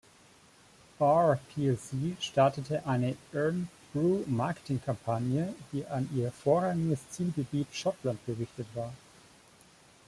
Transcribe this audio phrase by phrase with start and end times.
[0.97, 8.91] Barr plc startete eine Irn-Bru-Marketingkampagne, die an ihr vorrangiges Zielgebiet Schottland gerichtet war.